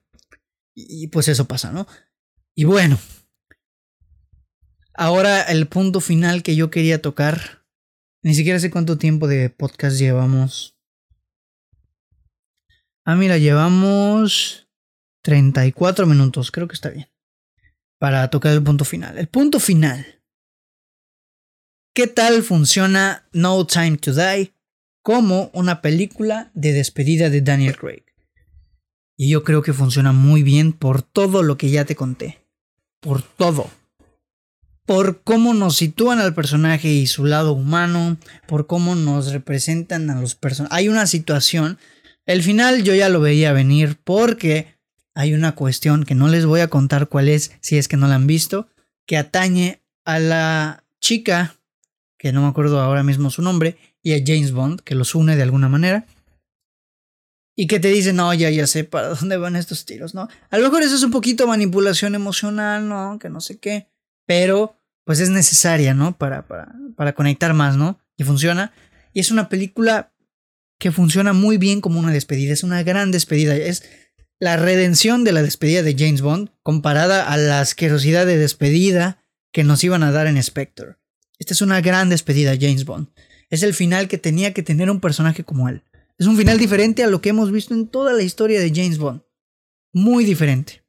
[0.75, 1.87] y pues eso pasa, ¿no?
[2.55, 2.99] Y bueno,
[4.95, 7.67] ahora el punto final que yo quería tocar,
[8.23, 10.77] ni siquiera sé cuánto tiempo de podcast llevamos.
[13.05, 14.69] Ah, mira, llevamos
[15.23, 17.09] 34 minutos, creo que está bien.
[17.99, 19.19] Para tocar el punto final.
[19.19, 20.16] El punto final.
[21.97, 24.53] ¿Qué tal funciona No Time to Die
[25.01, 28.03] como una película de despedida de Daniel Craig?
[29.17, 32.45] Y yo creo que funciona muy bien por todo lo que ya te conté.
[33.01, 33.71] Por todo.
[34.85, 38.19] Por cómo nos sitúan al personaje y su lado humano.
[38.47, 40.77] Por cómo nos representan a los personajes.
[40.77, 41.79] Hay una situación
[42.27, 44.77] el final yo ya lo veía venir porque
[45.15, 48.07] hay una cuestión que no les voy a contar cuál es si es que no
[48.07, 48.69] la han visto,
[49.07, 51.56] que atañe a la chica,
[52.27, 55.37] que no me acuerdo ahora mismo su nombre, y a James Bond, que los une
[55.37, 56.07] de alguna manera.
[57.57, 60.29] Y que te dice, no, ya, ya sé para dónde van estos tiros, ¿no?
[60.51, 63.21] A lo mejor eso es un poquito manipulación emocional, ¿no?
[63.21, 63.87] Que no sé qué.
[64.27, 66.19] Pero, pues es necesaria, ¿no?
[66.19, 68.01] Para, para, para conectar más, ¿no?
[68.17, 68.73] Y funciona.
[69.13, 70.13] Y es una película
[70.81, 72.53] que funciona muy bien como una despedida.
[72.53, 73.55] Es una gran despedida.
[73.55, 73.85] Es
[74.41, 79.63] la redención de la despedida de James Bond comparada a la asquerosidad de despedida que
[79.63, 80.97] nos iban a dar en Spectre.
[81.39, 83.09] Esta es una gran despedida, James Bond.
[83.51, 85.83] Es el final que tenía que tener un personaje como él.
[86.19, 88.99] Es un final diferente a lo que hemos visto en toda la historia de James
[88.99, 89.23] Bond.
[89.93, 90.83] Muy diferente.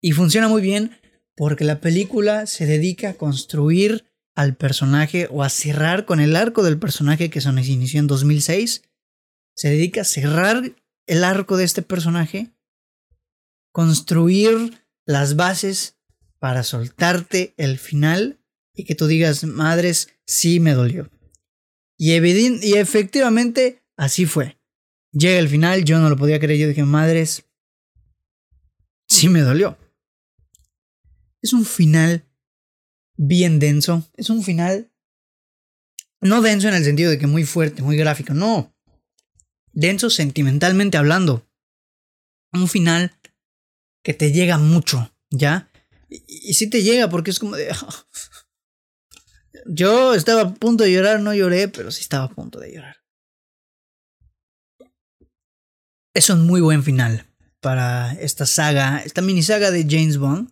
[0.00, 0.98] Y funciona muy bien
[1.36, 6.62] porque la película se dedica a construir al personaje o a cerrar con el arco
[6.62, 8.82] del personaje que se inició en 2006.
[9.54, 12.52] Se dedica a cerrar el arco de este personaje,
[13.72, 15.96] construir las bases
[16.38, 18.37] para soltarte el final
[18.78, 21.10] y que tú digas, madres, sí me dolió.
[21.96, 24.56] Y, y efectivamente así fue.
[25.10, 27.44] Llega el final, yo no lo podía creer, yo dije, madres,
[29.08, 29.76] sí me dolió.
[31.42, 32.24] Es un final
[33.16, 34.92] bien denso, es un final
[36.20, 38.72] no denso en el sentido de que muy fuerte, muy gráfico, no.
[39.72, 41.48] Denso sentimentalmente hablando.
[42.52, 43.12] Un final
[44.04, 45.68] que te llega mucho, ¿ya?
[46.08, 47.74] Y, sí te llega porque es como de...
[49.66, 52.96] Yo estaba a punto de llorar, no lloré, pero sí estaba a punto de llorar.
[56.14, 57.26] Es un muy buen final
[57.60, 60.50] para esta saga, esta mini saga de James Bond.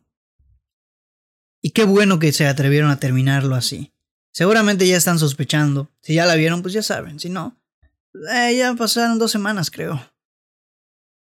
[1.63, 3.93] Y qué bueno que se atrevieron a terminarlo así.
[4.33, 5.91] Seguramente ya están sospechando.
[6.03, 7.19] Si ya la vieron, pues ya saben.
[7.19, 7.59] Si no,
[8.33, 10.01] eh, ya pasaron dos semanas, creo.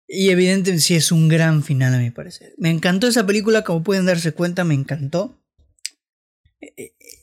[0.07, 2.55] Y evidentemente sí es un gran final a mi parecer.
[2.59, 5.39] Me encantó esa película, como pueden darse cuenta, me encantó.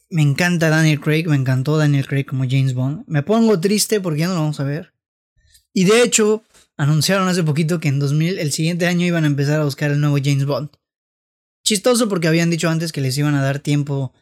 [0.09, 3.03] Eh, eh, me encanta Daniel Craig, me encantó Daniel Craig como James Bond.
[3.07, 4.93] Me pongo triste porque ya no lo vamos a ver.
[5.73, 6.43] Y de hecho,
[6.77, 9.99] anunciaron hace poquito que en 2000, el siguiente año, iban a empezar a buscar el
[9.99, 10.69] nuevo James Bond.
[11.63, 14.13] Chistoso porque habían dicho antes que les iban a dar tiempo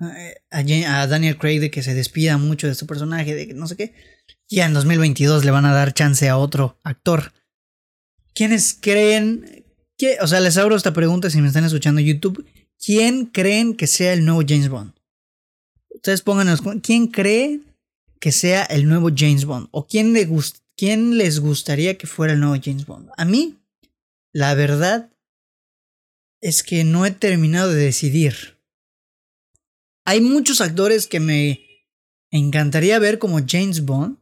[0.00, 3.76] a, Daniel Craig de que se despida mucho de su personaje, de que no sé
[3.76, 3.94] qué.
[4.48, 7.32] Ya en 2022 le van a dar chance a otro actor.
[8.34, 9.64] ¿Quiénes creen
[9.96, 12.46] que, o sea, les abro esta pregunta si me están escuchando YouTube,
[12.84, 14.97] ¿quién creen que sea el nuevo James Bond?
[15.98, 17.60] Ustedes pónganos, ¿quién cree
[18.20, 19.66] que sea el nuevo James Bond?
[19.72, 20.28] ¿O quién, le
[20.76, 23.10] quién les gustaría que fuera el nuevo James Bond?
[23.16, 23.56] A mí,
[24.32, 25.10] la verdad
[26.40, 28.58] es que no he terminado de decidir.
[30.04, 31.66] Hay muchos actores que me
[32.30, 34.18] encantaría ver como James Bond,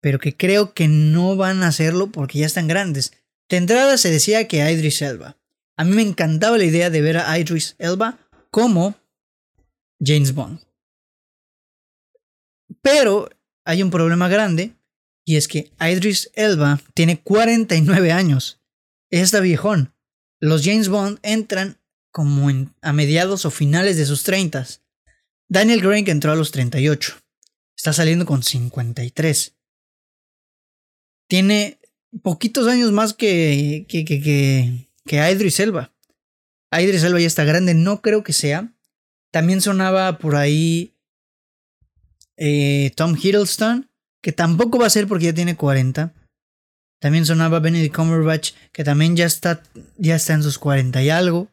[0.00, 3.12] pero que creo que no van a hacerlo porque ya están grandes.
[3.48, 5.36] De entrada se decía que Idris Elba.
[5.76, 8.20] A mí me encantaba la idea de ver a Idris Elba
[8.52, 8.99] como
[10.00, 10.60] James Bond.
[12.82, 13.28] Pero
[13.64, 14.74] hay un problema grande
[15.24, 18.60] y es que Idris Elba tiene 49 años.
[19.10, 19.94] Está viejón.
[20.40, 21.78] Los James Bond entran
[22.10, 22.48] como
[22.80, 24.66] a mediados o finales de sus 30.
[25.48, 27.16] Daniel Craig entró a los 38.
[27.76, 29.56] Está saliendo con 53.
[31.28, 31.80] Tiene
[32.22, 35.94] poquitos años más que, que, que, que, que Idris Elba.
[36.72, 38.72] Idris Elba ya está grande, no creo que sea.
[39.30, 40.94] También sonaba por ahí
[42.36, 43.90] eh, Tom Hiddleston,
[44.22, 46.12] que tampoco va a ser porque ya tiene 40.
[47.00, 49.62] También sonaba Benedict Cumberbatch, que también ya está,
[49.96, 51.48] ya está en sus 40 y algo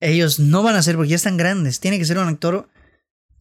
[0.00, 1.80] ellos no van a ser porque ya están grandes.
[1.80, 2.68] Tiene que ser un actor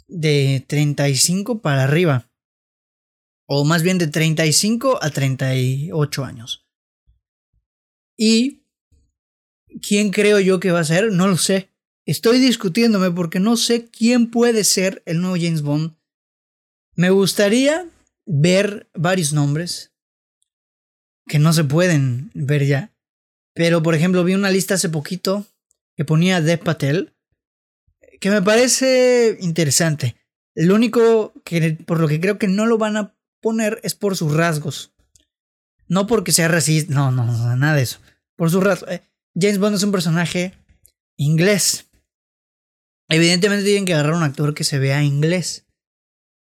[0.08, 2.30] de 35 para arriba.
[3.48, 6.66] O más bien de 35 a 38 años.
[8.18, 8.64] Y
[9.88, 11.70] quién creo yo que va a ser, no lo sé.
[12.06, 15.96] Estoy discutiéndome porque no sé quién puede ser el nuevo James Bond.
[16.96, 17.88] Me gustaría
[18.26, 19.92] ver varios nombres
[21.28, 22.94] que no se pueden ver ya.
[23.54, 25.46] Pero por ejemplo vi una lista hace poquito
[25.96, 27.16] que ponía Dev Patel,
[28.20, 30.16] que me parece interesante.
[30.54, 34.16] Lo único que por lo que creo que no lo van a poner es por
[34.16, 34.94] sus rasgos.
[35.88, 38.00] No porque sea racista, no, no, nada de eso.
[38.36, 38.90] Por sus rasgos.
[38.92, 39.02] Eh,
[39.36, 40.54] James Bond es un personaje
[41.18, 41.88] inglés.
[43.10, 45.66] Evidentemente tienen que agarrar un actor que se vea inglés.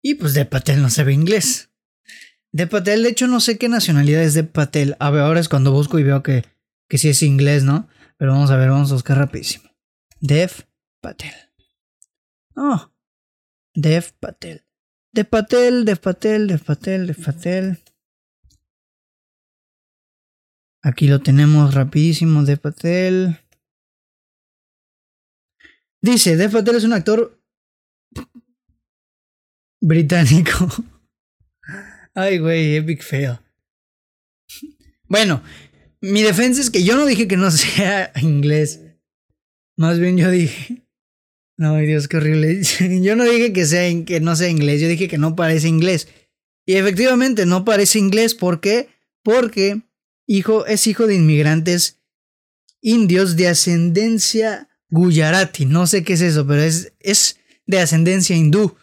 [0.01, 1.69] Y pues Dev Patel no se ve inglés.
[2.51, 4.95] Dev Patel, de hecho, no sé qué nacionalidad es Dev Patel.
[4.99, 6.45] A ver, ahora es cuando busco y veo que,
[6.87, 7.89] que sí es inglés, ¿no?
[8.17, 9.69] Pero vamos a ver, vamos a buscar rapidísimo.
[10.21, 10.51] Dev
[11.01, 11.33] Patel.
[12.55, 12.91] Oh.
[13.73, 14.63] Dev Patel.
[15.11, 17.79] Dev Patel, Dev Patel, Dev Patel, Dev Patel.
[20.81, 23.39] Aquí lo tenemos rapidísimo, Dev Patel.
[26.05, 27.41] Dice, Dev Patel es un actor
[29.81, 30.69] británico.
[32.13, 33.39] Ay, güey, epic fail.
[35.05, 35.41] Bueno,
[36.01, 38.81] mi defensa es que yo no dije que no sea inglés.
[39.77, 40.85] Más bien yo dije.
[41.57, 42.61] No, Dios, qué horrible.
[43.01, 46.09] Yo no dije que, sea, que no sea inglés, yo dije que no parece inglés.
[46.65, 48.35] Y efectivamente no parece inglés.
[48.35, 48.89] ¿Por qué?
[49.23, 49.81] Porque
[50.27, 52.01] hijo, es hijo de inmigrantes
[52.81, 55.65] indios de ascendencia gujarati.
[55.65, 58.75] No sé qué es eso, pero es, es de ascendencia hindú.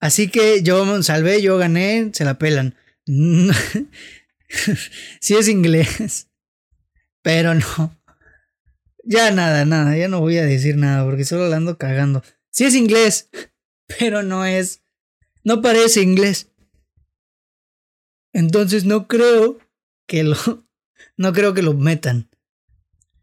[0.00, 2.74] Así que yo salvé, yo gané, se la pelan.
[5.20, 6.28] sí es inglés.
[7.22, 7.98] Pero no.
[9.04, 12.22] Ya nada, nada, ya no voy a decir nada porque solo la ando cagando.
[12.50, 13.30] Sí es inglés,
[13.98, 14.82] pero no es.
[15.44, 16.50] No parece inglés.
[18.32, 19.58] Entonces no creo
[20.06, 20.36] que lo.
[21.16, 22.30] No creo que lo metan.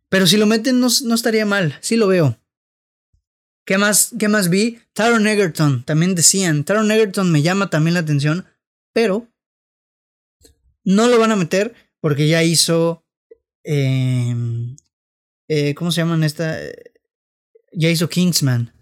[0.10, 2.40] Pero si lo meten no, estaría mal, sí lo veo.
[3.66, 4.80] ¿Qué más, ¿Qué más vi?
[4.94, 6.64] Taron Egerton, también decían.
[6.64, 8.46] Taron Egerton me llama también la atención,
[8.94, 9.28] pero
[10.84, 13.06] no lo van a meter porque ya hizo.
[13.64, 14.76] Em,
[15.48, 16.58] eh, ¿Cómo se llaman esta?
[17.72, 18.74] Ya hizo Kingsman.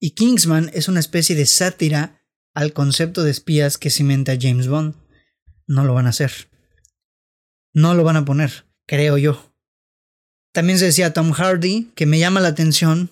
[0.00, 2.22] Y Kingsman es una especie de sátira
[2.54, 4.94] al concepto de espías que cimenta James Bond.
[5.66, 6.32] No lo van a hacer.
[7.74, 9.51] No lo van a poner, creo yo.
[10.52, 13.10] También se decía Tom Hardy, que me llama la atención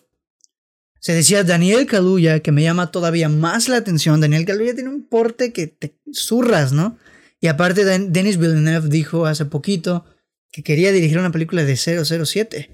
[1.01, 4.21] se decía Daniel Kaluuya, que me llama todavía más la atención.
[4.21, 6.99] Daniel Kaluuya tiene un porte que te zurras, ¿no?
[7.41, 10.05] Y aparte, Denis Villeneuve dijo hace poquito
[10.53, 12.71] que quería dirigir una película de 007.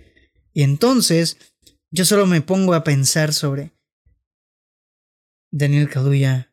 [0.52, 1.38] Y entonces,
[1.92, 3.72] yo solo me pongo a pensar sobre
[5.52, 6.52] Daniel Kaluuya,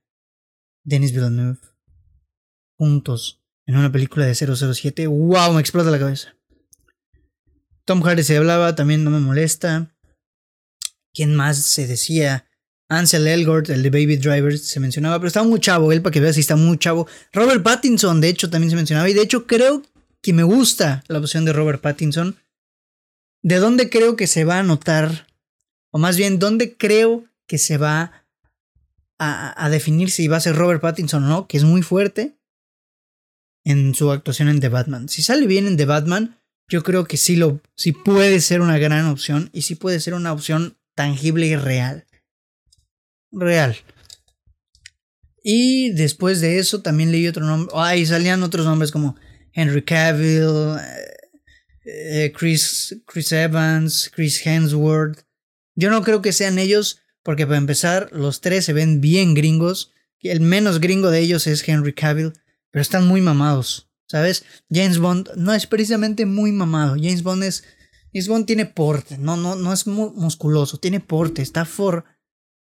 [0.85, 1.57] Denis Villeneuve,
[2.77, 5.07] juntos en una película de 007.
[5.07, 5.53] ¡Wow!
[5.53, 6.37] Me explota la cabeza.
[7.85, 9.93] Tom Hardy se hablaba, también no me molesta.
[11.13, 12.47] ¿Quién más se decía?
[12.89, 16.19] Ansel Elgort, el de Baby Driver, se mencionaba, pero estaba muy chavo, él para que
[16.19, 17.07] veas si está muy chavo.
[17.31, 19.83] Robert Pattinson, de hecho, también se mencionaba, y de hecho creo
[20.21, 22.37] que me gusta la opción de Robert Pattinson.
[23.41, 25.27] ¿De dónde creo que se va a notar?
[25.91, 28.25] O más bien, ¿dónde creo que se va
[29.19, 31.47] a, a definir si va a ser Robert Pattinson o no?
[31.47, 32.37] Que es muy fuerte
[33.65, 35.09] en su actuación en The Batman.
[35.09, 36.37] Si sale bien en The Batman,
[36.73, 40.15] yo creo que sí, lo, sí puede ser una gran opción y sí puede ser
[40.15, 42.07] una opción tangible y real.
[43.31, 43.77] Real.
[45.43, 47.71] Y después de eso también leí otro nombre.
[47.77, 49.15] Ay, salían otros nombres como
[49.51, 51.13] Henry Cavill, eh,
[51.85, 55.27] eh, Chris, Chris Evans, Chris Hemsworth.
[55.75, 59.93] Yo no creo que sean ellos, porque para empezar, los tres se ven bien gringos.
[60.21, 62.33] El menos gringo de ellos es Henry Cavill,
[62.71, 63.92] pero están muy mamados.
[64.07, 64.45] ¿Sabes?
[64.69, 66.95] James Bond no es precisamente muy mamado.
[66.95, 67.63] James Bond es
[68.13, 72.05] James tiene porte, no, no, no es musculoso, tiene porte, está for.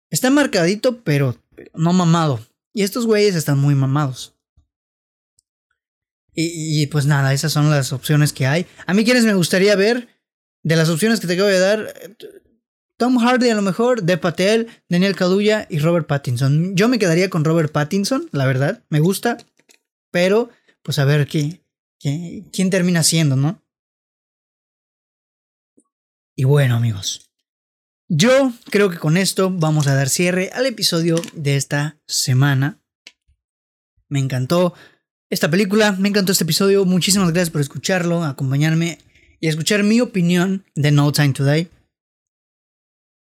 [0.09, 1.37] Está marcadito, pero,
[1.73, 2.39] no mamado.
[2.73, 4.35] Y estos güeyes están muy mamados.
[6.33, 8.65] Y, pues nada, esas son las opciones que hay.
[8.85, 10.07] A mí quienes me gustaría ver,
[10.63, 11.93] de las opciones que te acabo de dar,
[12.95, 16.73] Tom Hardy a lo mejor, De Patel, Daniel Kaluuya y Robert Pattinson.
[16.75, 19.37] Yo me quedaría con Robert Pattinson, la verdad, me gusta,
[20.09, 20.49] pero
[20.83, 21.63] pues a ver qué,
[21.99, 23.63] quién termina siendo, ¿no?
[26.35, 27.31] Y bueno amigos,
[28.13, 32.81] yo creo que con esto vamos a dar cierre al episodio de esta semana.
[34.09, 34.73] Me encantó
[35.29, 36.83] esta película, me encantó este episodio.
[36.83, 38.97] Muchísimas gracias por escucharlo, acompañarme
[39.39, 41.69] y escuchar mi opinión de No Time Today.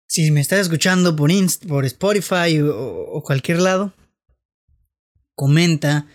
[0.07, 1.29] Si me estás escuchando por,
[1.67, 3.93] por Spotify o cualquier lado,
[5.35, 6.07] comenta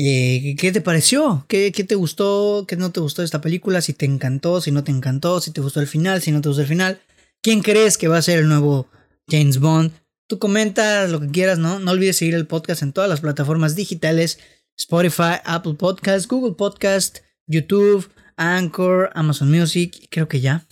[0.00, 1.44] eh, ¿Qué te pareció?
[1.48, 2.66] ¿Qué, ¿Qué, te gustó?
[2.68, 3.80] ¿Qué no te gustó de esta película?
[3.80, 6.48] Si te encantó, si no te encantó, si te gustó el final, si no te
[6.48, 7.00] gustó el final.
[7.42, 8.88] ¿Quién crees que va a ser el nuevo
[9.28, 9.90] James Bond?
[10.28, 11.80] Tú comenta lo que quieras, ¿no?
[11.80, 14.38] No olvides seguir el podcast en todas las plataformas digitales.
[14.78, 17.18] Spotify, Apple Podcast, Google Podcast,
[17.48, 20.64] YouTube, Anchor, Amazon Music, creo que ya.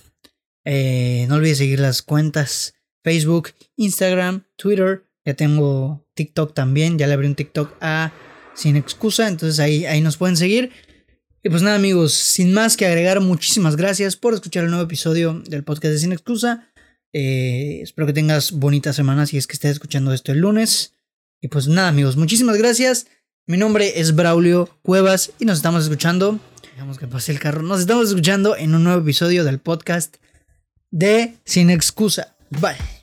[0.64, 5.04] Eh, no olvides seguir las cuentas Facebook, Instagram, Twitter.
[5.24, 6.96] Ya tengo TikTok también.
[6.96, 8.12] Ya le abrí un TikTok a
[8.56, 9.28] sin excusa.
[9.28, 10.72] Entonces ahí, ahí nos pueden seguir.
[11.42, 15.42] Y pues nada amigos, sin más que agregar, muchísimas gracias por escuchar el nuevo episodio
[15.46, 16.72] del podcast de Sin Excusa.
[17.12, 20.94] Eh, espero que tengas bonitas semanas si es que estés escuchando esto el lunes.
[21.40, 23.06] Y pues nada amigos, muchísimas gracias.
[23.46, 26.40] Mi nombre es Braulio Cuevas y nos estamos escuchando.
[26.74, 27.62] Dejamos que pase el carro.
[27.62, 30.16] Nos estamos escuchando en un nuevo episodio del podcast
[30.90, 32.34] de Sin Excusa.
[32.50, 32.95] Bye.